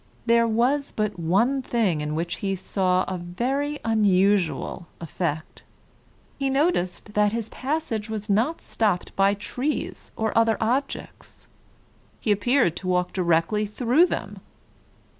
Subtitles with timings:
[0.25, 5.61] There was but one thing in which he saw a very unusual effect.
[6.39, 11.47] He noticed that his passage was not stopped by trees or other objects.
[12.19, 14.39] He appeared to walk directly through them.